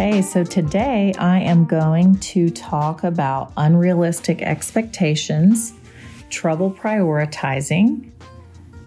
[0.00, 5.74] Okay, so today I am going to talk about unrealistic expectations,
[6.28, 8.10] trouble prioritizing,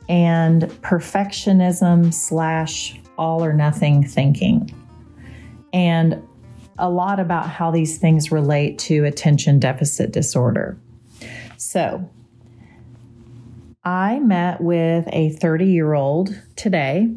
[0.10, 4.74] and perfectionism slash all or nothing thinking.
[5.72, 6.22] And
[6.78, 10.78] a lot about how these things relate to attention deficit disorder.
[11.58, 12.10] So,
[13.84, 17.14] I met with a 30 year old today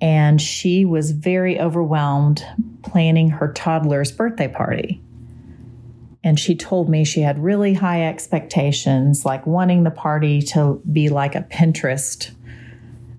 [0.00, 2.44] and she was very overwhelmed
[2.82, 5.00] planning her toddler's birthday party.
[6.24, 11.08] And she told me she had really high expectations, like wanting the party to be
[11.08, 12.30] like a Pinterest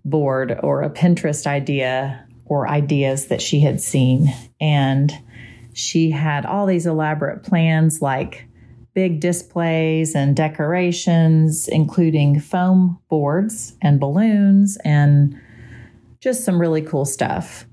[0.06, 4.34] board or a Pinterest idea or ideas that she had seen.
[4.62, 5.12] And
[5.74, 8.48] she had all these elaborate plans, like
[8.94, 15.36] big displays and decorations, including foam boards and balloons and
[16.22, 17.66] just some really cool stuff.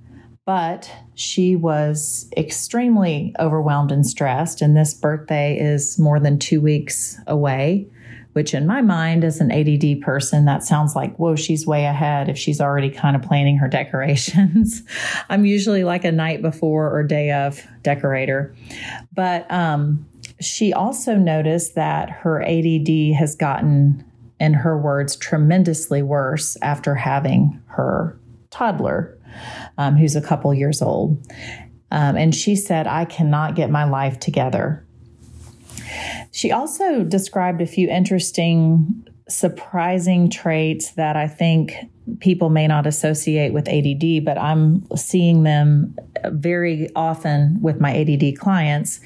[0.44, 7.16] But she was extremely overwhelmed and stressed, and this birthday is more than two weeks
[7.28, 7.86] away,
[8.32, 12.28] which in my mind, as an ADD person, that sounds like, whoa, she's way ahead
[12.28, 14.82] if she's already kind of planning her decorations.
[15.28, 18.54] I'm usually like a night before or day of decorator.
[19.12, 20.06] But um,
[20.40, 24.04] she also noticed that her ADD has gotten,
[24.40, 28.18] in her words, tremendously worse after having her
[28.50, 29.18] toddler
[29.78, 31.26] um, who's a couple years old.
[31.90, 34.86] Um, and she said, I cannot get my life together.
[36.30, 41.74] She also described a few interesting, surprising traits that I think
[42.20, 45.94] people may not associate with ADD, but I'm seeing them
[46.30, 49.00] very often with my ADD clients.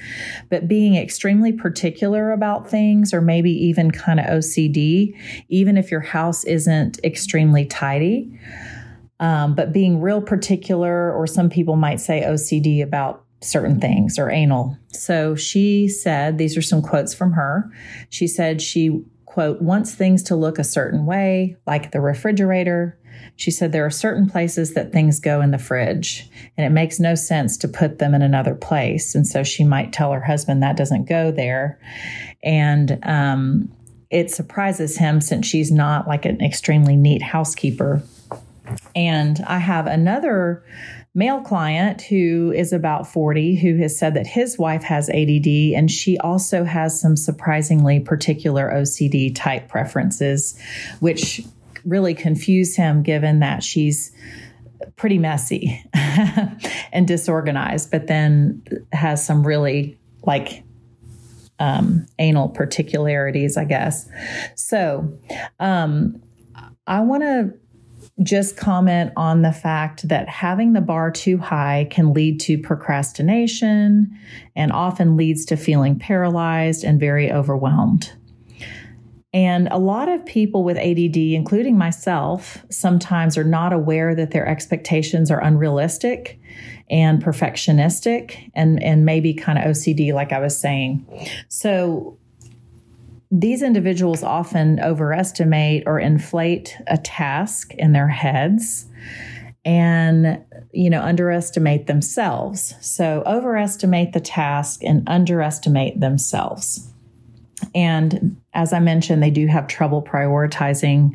[0.49, 5.15] But being extremely particular about things, or maybe even kind of OCD,
[5.49, 8.31] even if your house isn't extremely tidy
[9.19, 14.31] um, but being real particular, or some people might say OCD about certain things or
[14.31, 14.77] anal.
[14.89, 17.71] So she said, these are some quotes from her.
[18.09, 22.97] She said she, quote, wants things to look a certain way, like the refrigerator.
[23.35, 26.99] She said there are certain places that things go in the fridge, and it makes
[26.99, 29.13] no sense to put them in another place.
[29.13, 31.79] And so she might tell her husband that doesn't go there.
[32.43, 33.71] And um,
[34.09, 38.01] it surprises him since she's not like an extremely neat housekeeper
[38.97, 40.65] and I have another
[41.13, 45.89] male client who is about 40 who has said that his wife has ADD and
[45.89, 50.59] she also has some surprisingly particular OCD type preferences,
[50.99, 51.43] which
[51.85, 54.11] really confuse him given that she's
[54.95, 60.63] pretty messy and disorganized, but then has some really like
[61.59, 64.09] um, anal particularities, I guess.
[64.55, 65.19] So
[65.59, 66.19] um,
[66.87, 67.53] I want to
[68.23, 74.17] just comment on the fact that having the bar too high can lead to procrastination
[74.55, 78.11] and often leads to feeling paralyzed and very overwhelmed.
[79.33, 84.47] And a lot of people with ADD, including myself, sometimes are not aware that their
[84.47, 86.39] expectations are unrealistic
[86.89, 91.05] and perfectionistic and, and maybe kind of OCD, like I was saying.
[91.49, 92.17] So
[93.31, 98.85] these individuals often overestimate or inflate a task in their heads
[99.65, 102.73] and you know underestimate themselves.
[102.81, 106.93] So overestimate the task and underestimate themselves
[107.77, 111.11] and as i mentioned they do have trouble prioritizing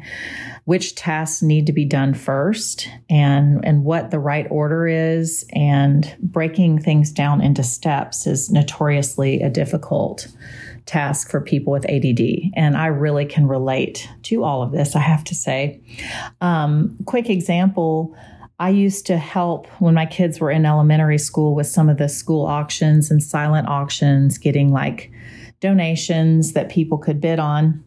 [0.65, 6.17] which tasks need to be done first and and what the right order is and
[6.21, 10.29] breaking things down into steps is notoriously a difficult
[10.87, 12.53] task for people with ADD.
[12.55, 15.81] And I really can relate to all of this, I have to say.
[16.41, 18.17] Um, quick example.
[18.59, 22.09] I used to help when my kids were in elementary school with some of the
[22.09, 25.11] school auctions and silent auctions, getting like
[25.63, 27.83] donations that people could bid on.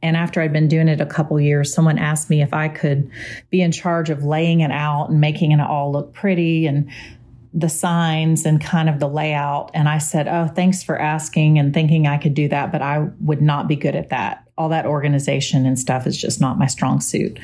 [0.00, 3.10] And after I'd been doing it a couple years, someone asked me if I could
[3.50, 6.90] be in charge of laying it out and making it all look pretty and
[7.56, 9.70] the signs and kind of the layout.
[9.74, 13.08] And I said, Oh, thanks for asking and thinking I could do that, but I
[13.20, 14.48] would not be good at that.
[14.58, 17.38] All that organization and stuff is just not my strong suit.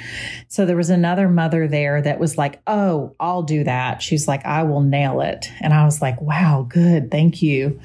[0.49, 4.03] So there was another mother there that was like, Oh, I'll do that.
[4.03, 5.51] She's like, I will nail it.
[5.61, 7.13] And I was like, Wow, good.
[7.13, 7.81] Thank you.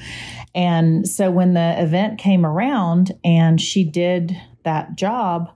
[0.56, 5.51] And so when the event came around and she did that job,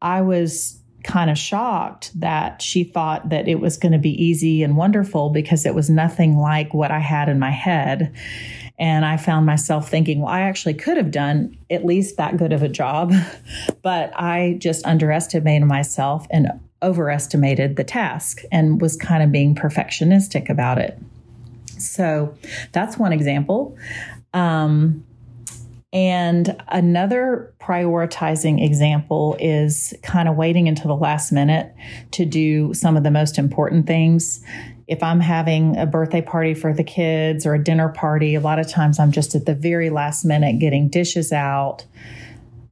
[0.00, 4.62] I was kind of shocked that she thought that it was going to be easy
[4.62, 8.12] and wonderful because it was nothing like what I had in my head.
[8.78, 12.52] And I found myself thinking, well, I actually could have done at least that good
[12.52, 13.12] of a job,
[13.82, 16.48] but I just underestimated myself and
[16.82, 20.98] overestimated the task and was kind of being perfectionistic about it.
[21.78, 22.36] So
[22.72, 23.76] that's one example.
[24.32, 25.04] Um,
[25.94, 31.72] and another prioritizing example is kind of waiting until the last minute
[32.10, 34.44] to do some of the most important things.
[34.88, 38.58] If I'm having a birthday party for the kids or a dinner party, a lot
[38.58, 41.86] of times I'm just at the very last minute getting dishes out,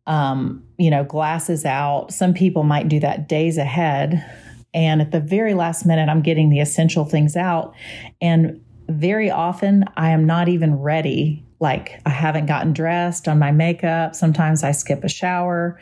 [0.08, 2.12] um, you know, glasses out.
[2.12, 4.28] Some people might do that days ahead.
[4.74, 7.72] And at the very last minute, I'm getting the essential things out.
[8.20, 13.52] And very often, I am not even ready like I haven't gotten dressed on my
[13.52, 14.16] makeup.
[14.16, 15.78] Sometimes I skip a shower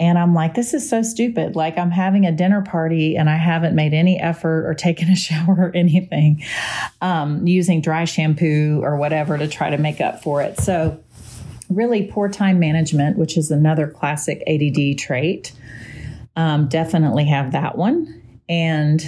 [0.00, 1.54] and I'm like, this is so stupid.
[1.54, 5.14] Like I'm having a dinner party and I haven't made any effort or taken a
[5.14, 6.42] shower or anything,
[7.00, 10.58] um, using dry shampoo or whatever to try to make up for it.
[10.58, 11.00] So,
[11.68, 15.52] really, poor time management, which is another classic ADD trait,
[16.34, 18.20] um, definitely have that one.
[18.48, 19.00] And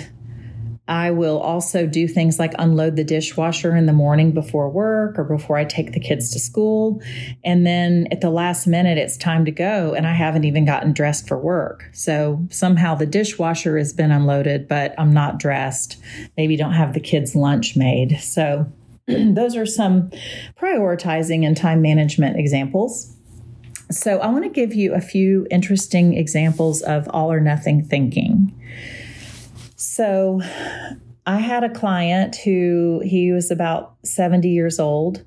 [0.88, 5.24] I will also do things like unload the dishwasher in the morning before work or
[5.24, 7.00] before I take the kids to school.
[7.44, 10.92] And then at the last minute, it's time to go, and I haven't even gotten
[10.92, 11.88] dressed for work.
[11.92, 15.98] So somehow the dishwasher has been unloaded, but I'm not dressed.
[16.36, 18.18] Maybe don't have the kids' lunch made.
[18.20, 18.66] So
[19.06, 20.10] those are some
[20.60, 23.16] prioritizing and time management examples.
[23.92, 28.52] So I want to give you a few interesting examples of all or nothing thinking.
[29.82, 30.40] So
[31.26, 35.24] I had a client who he was about 70 years old,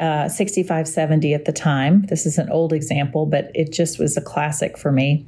[0.00, 2.06] uh, 65, 70 at the time.
[2.06, 5.26] This is an old example, but it just was a classic for me.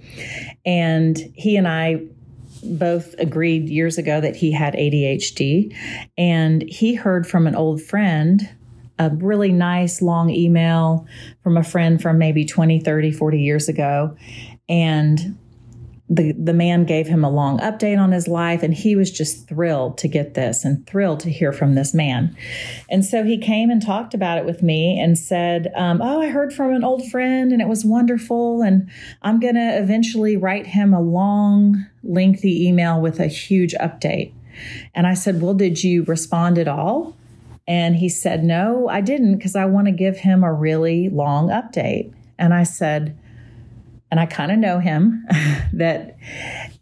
[0.64, 2.02] And he and I
[2.64, 5.76] both agreed years ago that he had ADHD.
[6.16, 8.48] And he heard from an old friend
[8.98, 11.06] a really nice long email
[11.42, 14.16] from a friend from maybe 20, 30, 40 years ago.
[14.66, 15.36] And
[16.12, 19.48] the, the man gave him a long update on his life, and he was just
[19.48, 22.36] thrilled to get this and thrilled to hear from this man.
[22.90, 26.28] And so he came and talked about it with me and said, um, Oh, I
[26.28, 28.60] heard from an old friend and it was wonderful.
[28.60, 28.90] And
[29.22, 34.34] I'm going to eventually write him a long, lengthy email with a huge update.
[34.94, 37.16] And I said, Well, did you respond at all?
[37.66, 41.48] And he said, No, I didn't because I want to give him a really long
[41.48, 42.12] update.
[42.38, 43.16] And I said,
[44.12, 45.24] and I kind of know him
[45.72, 46.18] that,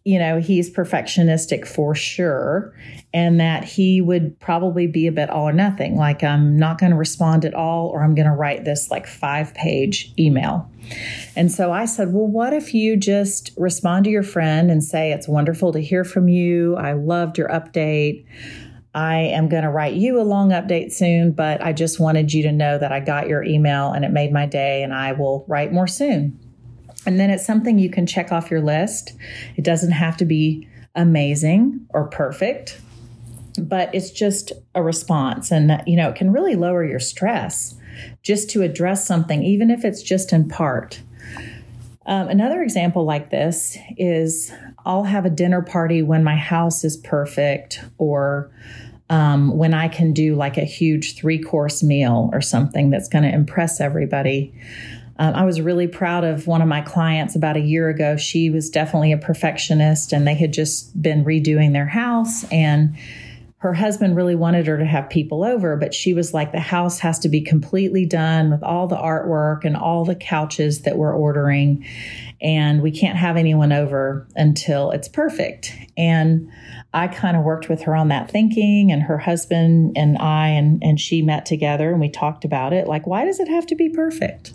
[0.04, 2.74] you know, he's perfectionistic for sure,
[3.14, 5.96] and that he would probably be a bit all or nothing.
[5.96, 9.06] Like, I'm not going to respond at all, or I'm going to write this like
[9.06, 10.68] five page email.
[11.36, 15.12] And so I said, Well, what if you just respond to your friend and say,
[15.12, 16.74] It's wonderful to hear from you.
[16.74, 18.26] I loved your update.
[18.92, 22.42] I am going to write you a long update soon, but I just wanted you
[22.42, 25.44] to know that I got your email and it made my day, and I will
[25.46, 26.49] write more soon.
[27.06, 29.14] And then it's something you can check off your list.
[29.56, 32.80] It doesn't have to be amazing or perfect,
[33.58, 35.50] but it's just a response.
[35.50, 37.74] And, you know, it can really lower your stress
[38.22, 41.00] just to address something, even if it's just in part.
[42.06, 44.52] Um, another example like this is
[44.84, 48.50] I'll have a dinner party when my house is perfect or
[49.10, 53.24] um, when I can do like a huge three course meal or something that's going
[53.24, 54.54] to impress everybody.
[55.20, 58.16] Um, I was really proud of one of my clients about a year ago.
[58.16, 62.44] She was definitely a perfectionist, and they had just been redoing their house.
[62.50, 62.96] And
[63.58, 67.00] her husband really wanted her to have people over, but she was like, the house
[67.00, 71.14] has to be completely done with all the artwork and all the couches that we're
[71.14, 71.84] ordering.
[72.40, 75.76] And we can't have anyone over until it's perfect.
[75.98, 76.50] And
[76.94, 80.82] I kind of worked with her on that thinking, and her husband and I and,
[80.82, 82.86] and she met together and we talked about it.
[82.88, 84.54] Like, why does it have to be perfect?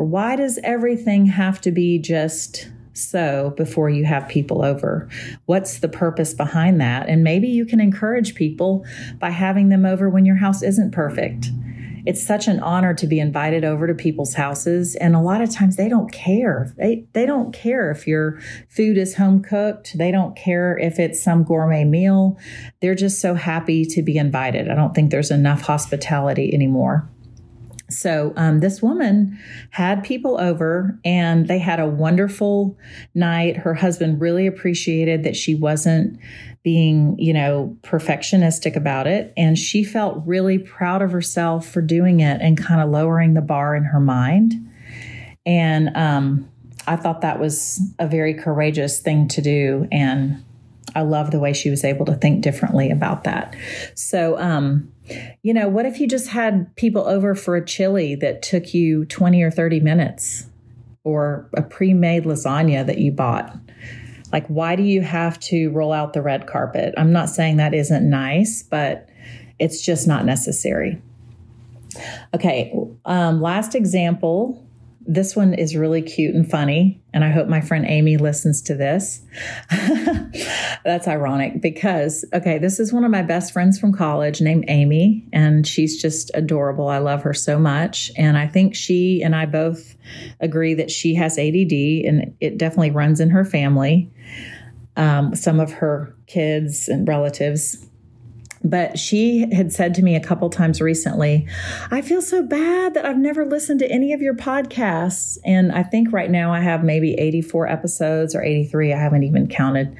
[0.00, 5.08] Why does everything have to be just so before you have people over?
[5.44, 7.06] What's the purpose behind that?
[7.08, 8.86] And maybe you can encourage people
[9.18, 11.50] by having them over when your house isn't perfect.
[12.06, 15.50] it's such an honor to be invited over to people's houses and a lot of
[15.50, 20.10] times they don't care they they don't care if your food is home cooked they
[20.10, 22.38] don't care if it's some gourmet meal
[22.80, 27.08] they're just so happy to be invited i don't think there's enough hospitality anymore
[27.92, 29.38] so um, this woman
[29.70, 32.78] had people over and they had a wonderful
[33.14, 33.56] night.
[33.56, 36.18] Her husband really appreciated that she wasn't
[36.62, 39.32] being, you know, perfectionistic about it.
[39.36, 43.40] And she felt really proud of herself for doing it and kind of lowering the
[43.40, 44.54] bar in her mind.
[45.46, 46.50] And um,
[46.86, 49.88] I thought that was a very courageous thing to do.
[49.90, 50.44] And
[50.94, 53.56] I love the way she was able to think differently about that.
[53.94, 54.92] So, um,
[55.42, 59.04] you know, what if you just had people over for a chili that took you
[59.06, 60.46] 20 or 30 minutes
[61.04, 63.56] or a pre made lasagna that you bought?
[64.32, 66.94] Like, why do you have to roll out the red carpet?
[66.96, 69.08] I'm not saying that isn't nice, but
[69.58, 71.00] it's just not necessary.
[72.34, 72.72] Okay,
[73.04, 74.64] um, last example
[75.06, 77.02] this one is really cute and funny.
[77.12, 79.22] And I hope my friend Amy listens to this.
[80.84, 85.26] That's ironic because, okay, this is one of my best friends from college named Amy,
[85.32, 86.88] and she's just adorable.
[86.88, 88.12] I love her so much.
[88.16, 89.96] And I think she and I both
[90.38, 94.10] agree that she has ADD, and it definitely runs in her family.
[94.96, 97.86] Um, some of her kids and relatives
[98.62, 101.48] but she had said to me a couple times recently,
[101.90, 105.38] I feel so bad that I've never listened to any of your podcasts.
[105.44, 108.92] And I think right now I have maybe 84 episodes or 83.
[108.92, 109.96] I haven't even counted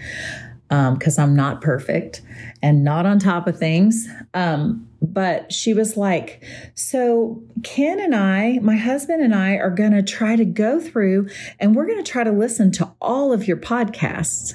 [0.69, 2.23] because um, I'm not perfect
[2.63, 4.07] and not on top of things.
[4.35, 9.93] Um, but she was like, So Ken and I, my husband and I, are going
[9.93, 13.49] to try to go through and we're going to try to listen to all of
[13.49, 14.53] your podcasts.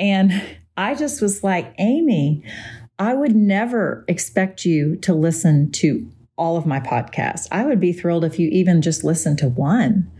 [0.00, 2.42] And I just was like, Amy,
[2.98, 7.48] I would never expect you to listen to all of my podcasts.
[7.50, 10.10] I would be thrilled if you even just listened to one.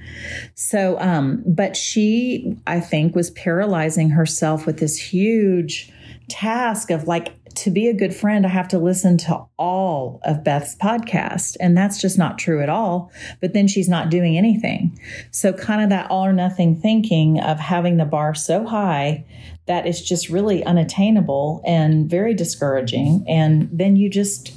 [0.54, 5.92] So, um, but she, I think, was paralyzing herself with this huge
[6.28, 10.44] task of like, to be a good friend, I have to listen to all of
[10.44, 11.56] Beth's podcast.
[11.58, 13.10] And that's just not true at all.
[13.40, 14.98] But then she's not doing anything.
[15.30, 19.24] So, kind of that all or nothing thinking of having the bar so high
[19.66, 23.24] that is just really unattainable and very discouraging.
[23.28, 24.52] And then you just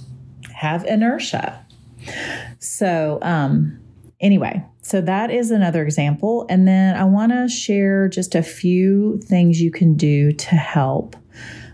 [0.53, 1.65] have inertia.
[2.59, 3.79] So, um,
[4.19, 6.45] anyway, so that is another example.
[6.49, 11.15] And then I want to share just a few things you can do to help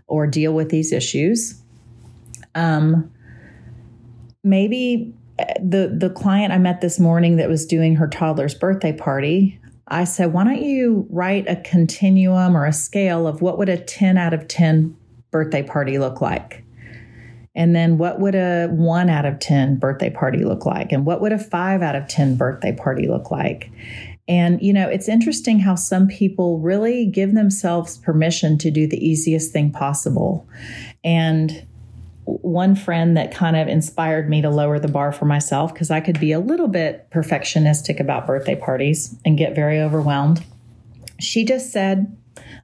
[0.08, 1.62] or deal with these issues.
[2.54, 3.12] Um,
[4.44, 8.94] maybe uh, the the client I met this morning that was doing her toddler's birthday
[8.94, 13.70] party, I said, why don't you write a continuum or a scale of what would
[13.70, 14.96] a 10 out of 10
[15.32, 16.64] birthday party look like?
[17.56, 20.92] And then what would a 1 out of 10 birthday party look like?
[20.92, 23.72] And what would a 5 out of 10 birthday party look like?
[24.28, 28.98] And, you know, it's interesting how some people really give themselves permission to do the
[28.98, 30.48] easiest thing possible.
[31.04, 31.66] And
[32.26, 36.02] one friend that kind of inspired me to lower the bar for myself because I
[36.02, 40.44] could be a little bit perfectionistic about birthday parties and get very overwhelmed.
[41.20, 42.18] She just said,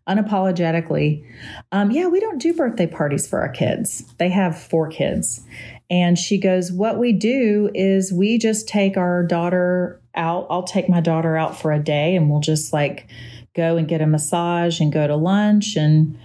[0.07, 1.23] unapologetically,
[1.71, 4.03] um, Yeah, we don't do birthday parties for our kids.
[4.17, 5.41] They have four kids.
[5.89, 10.47] And she goes, What we do is we just take our daughter out.
[10.49, 13.09] I'll take my daughter out for a day and we'll just like
[13.55, 16.17] go and get a massage and go to lunch and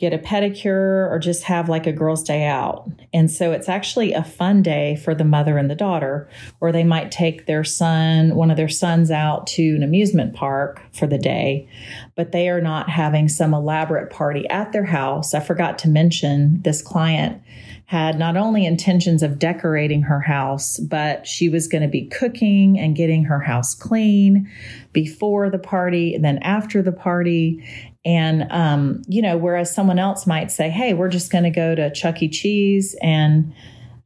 [0.00, 2.90] get a pedicure or just have like a girls' day out.
[3.12, 6.26] And so it's actually a fun day for the mother and the daughter,
[6.58, 10.80] or they might take their son, one of their sons out to an amusement park
[10.92, 11.68] for the day,
[12.16, 15.34] but they are not having some elaborate party at their house.
[15.34, 17.42] I forgot to mention this client
[17.90, 22.78] had not only intentions of decorating her house, but she was going to be cooking
[22.78, 24.48] and getting her house clean
[24.92, 27.89] before the party and then after the party.
[28.04, 31.74] And, um, you know, whereas someone else might say, hey, we're just going to go
[31.74, 32.28] to Chuck E.
[32.28, 33.52] Cheese and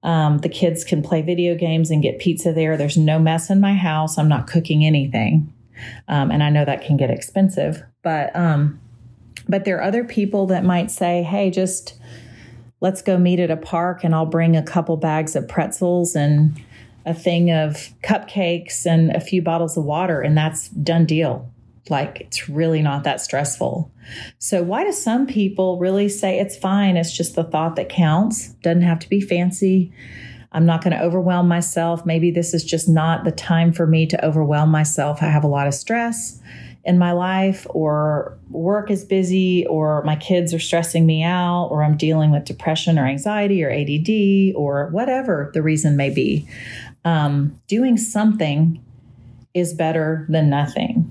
[0.02, 2.76] um, the kids can play video games and get pizza there.
[2.76, 4.18] There's no mess in my house.
[4.18, 5.52] I'm not cooking anything.
[6.08, 8.80] Um, and I know that can get expensive, but, um,
[9.48, 11.98] but there are other people that might say, hey, just
[12.80, 16.60] let's go meet at a park and I'll bring a couple bags of pretzels and
[17.06, 21.50] a thing of cupcakes and a few bottles of water, and that's done deal.
[21.90, 23.90] Like it's really not that stressful.
[24.38, 26.96] So, why do some people really say it's fine?
[26.96, 28.48] It's just the thought that counts.
[28.62, 29.92] Doesn't have to be fancy.
[30.52, 32.06] I'm not going to overwhelm myself.
[32.06, 35.20] Maybe this is just not the time for me to overwhelm myself.
[35.20, 36.40] I have a lot of stress
[36.84, 41.82] in my life, or work is busy, or my kids are stressing me out, or
[41.82, 46.46] I'm dealing with depression or anxiety or ADD, or whatever the reason may be,
[47.04, 48.84] um, doing something
[49.54, 51.03] is better than nothing.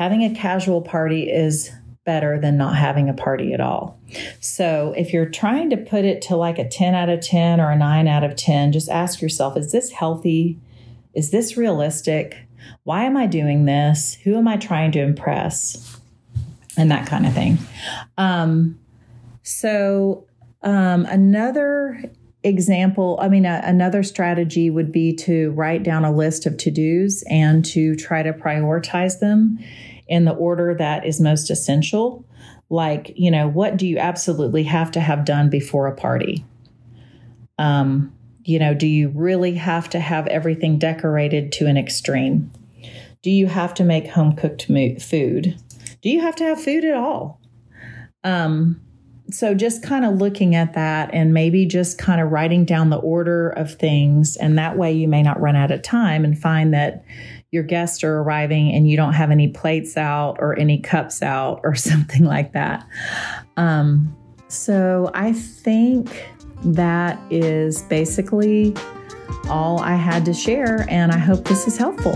[0.00, 1.70] Having a casual party is
[2.06, 4.00] better than not having a party at all.
[4.40, 7.70] So, if you're trying to put it to like a 10 out of 10 or
[7.70, 10.58] a 9 out of 10, just ask yourself is this healthy?
[11.12, 12.38] Is this realistic?
[12.84, 14.16] Why am I doing this?
[14.24, 16.00] Who am I trying to impress?
[16.78, 17.58] And that kind of thing.
[18.16, 18.78] Um,
[19.42, 20.24] so,
[20.62, 22.02] um, another
[22.42, 26.70] example, I mean, a, another strategy would be to write down a list of to
[26.70, 29.58] dos and to try to prioritize them
[30.10, 32.24] in the order that is most essential.
[32.68, 36.44] Like, you know, what do you absolutely have to have done before a party?
[37.58, 38.12] Um,
[38.44, 42.50] you know, do you really have to have everything decorated to an extreme?
[43.22, 44.66] Do you have to make home cooked
[45.00, 45.56] food?
[46.02, 47.40] Do you have to have food at all?
[48.24, 48.80] Um,
[49.30, 52.98] so just kind of looking at that and maybe just kind of writing down the
[52.98, 54.36] order of things.
[54.36, 57.04] And that way you may not run out of time and find that
[57.50, 61.60] your guests are arriving and you don't have any plates out or any cups out
[61.64, 62.86] or something like that.
[63.56, 64.16] Um,
[64.48, 66.28] so I think
[66.64, 68.74] that is basically
[69.48, 72.14] all I had to share, and I hope this is helpful.